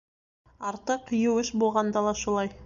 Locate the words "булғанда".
1.65-2.05